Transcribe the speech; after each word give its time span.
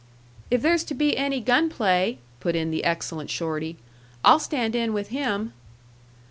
"If 0.49 0.63
there's 0.63 0.83
to 0.85 0.95
be 0.95 1.15
any 1.15 1.39
gun 1.41 1.69
play," 1.69 2.17
put 2.39 2.55
in 2.55 2.71
the 2.71 2.83
excellent 2.83 3.29
Shorty, 3.29 3.77
"I'll 4.25 4.39
stand 4.39 4.73
in 4.75 4.93
with 4.93 5.09
him." 5.09 5.53